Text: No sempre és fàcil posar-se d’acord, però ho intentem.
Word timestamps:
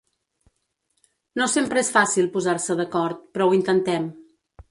No 1.41 1.47
sempre 1.57 1.83
és 1.85 1.91
fàcil 1.99 2.31
posar-se 2.37 2.79
d’acord, 2.81 3.23
però 3.35 3.51
ho 3.51 3.57
intentem. 3.61 4.09